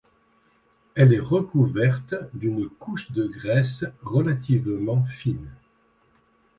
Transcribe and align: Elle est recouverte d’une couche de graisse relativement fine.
Elle 0.95 1.13
est 1.13 1.19
recouverte 1.19 2.15
d’une 2.33 2.67
couche 2.69 3.11
de 3.11 3.27
graisse 3.27 3.85
relativement 4.01 5.05
fine. 5.05 5.47